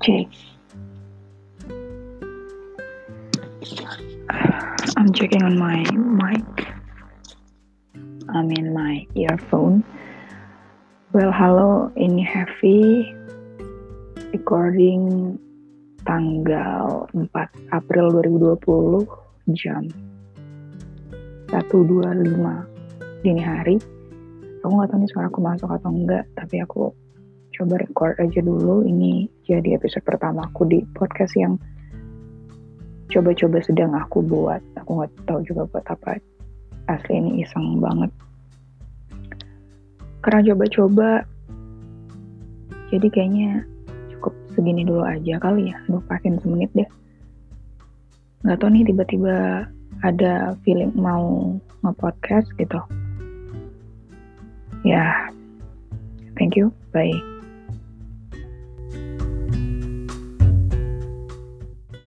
Check. 0.00 0.32
I'm 4.96 5.12
checking 5.12 5.44
on 5.44 5.60
my 5.60 5.84
mic. 5.92 6.48
I 8.32 8.40
mean 8.40 8.72
my 8.72 9.04
earphone. 9.12 9.84
Well, 11.12 11.28
halo, 11.28 11.92
ini 12.00 12.24
Heavy 12.24 13.12
recording 14.32 15.36
tanggal 16.08 17.04
4 17.12 17.76
April 17.76 18.24
2020 18.24 19.04
jam 19.52 19.84
1.25 21.52 23.20
dini 23.20 23.42
hari. 23.44 23.76
Aku 24.64 24.72
nggak 24.72 24.96
tahu 24.96 25.04
nih 25.04 25.10
suara 25.12 25.28
aku 25.28 25.44
masuk 25.44 25.68
atau 25.68 25.92
enggak, 25.92 26.24
tapi 26.32 26.64
aku 26.64 26.88
coba 27.52 27.84
record 27.84 28.16
aja 28.16 28.40
dulu. 28.40 28.80
Ini 28.88 29.39
jadi 29.50 29.74
episode 29.74 30.06
pertama 30.06 30.46
aku 30.46 30.62
di 30.70 30.86
podcast 30.94 31.34
yang 31.34 31.58
coba-coba 33.10 33.58
sedang 33.66 33.90
aku 33.98 34.22
buat. 34.22 34.62
Aku 34.78 35.02
nggak 35.02 35.10
tahu 35.26 35.42
juga 35.42 35.66
buat 35.66 35.82
apa. 35.90 36.22
Asli 36.86 37.18
ini 37.18 37.42
iseng 37.42 37.82
banget. 37.82 38.10
Karena 40.22 40.40
coba-coba, 40.52 41.26
jadi 42.94 43.06
kayaknya 43.10 43.66
cukup 44.14 44.34
segini 44.54 44.86
dulu 44.86 45.02
aja 45.02 45.42
kali 45.42 45.74
ya. 45.74 45.76
Aduh, 45.90 46.02
pasin 46.06 46.38
semenit 46.38 46.70
deh. 46.78 46.86
Nggak 48.46 48.58
tahu 48.62 48.70
nih 48.70 48.84
tiba-tiba 48.86 49.36
ada 50.06 50.54
feeling 50.62 50.94
mau 50.94 51.58
nge-podcast 51.82 52.46
gitu. 52.56 52.78
Ya, 54.80 54.96
yeah. 54.96 55.14
thank 56.38 56.56
you. 56.56 56.72
Bye. 56.94 57.39